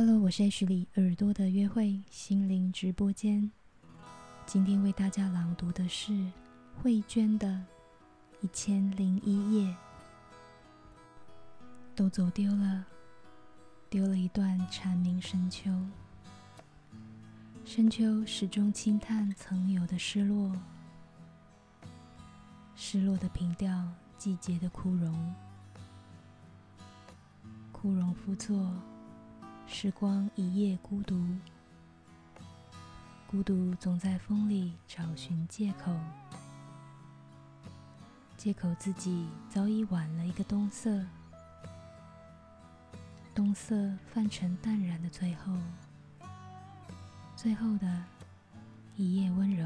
[0.00, 3.50] Hello，我是 H 里耳朵的约会心灵直播间。
[4.46, 6.30] 今天为大家朗读的是
[6.76, 7.48] 慧娟的
[8.40, 9.68] 《一千零一夜》。
[11.96, 12.84] 都走丢了，
[13.90, 15.68] 丢了一段蝉鸣深秋。
[17.64, 20.54] 深秋始终轻叹曾有的失落，
[22.76, 25.34] 失落的凭吊，季节的枯荣，
[27.72, 28.72] 枯荣复作。
[29.70, 31.22] 时光一夜孤独，
[33.28, 35.94] 孤独总在风里找寻借口，
[38.36, 41.04] 借口自己早已晚了一个冬色，
[43.34, 45.52] 冬色泛成淡然的最后，
[47.36, 48.04] 最后的
[48.96, 49.57] 一夜温柔。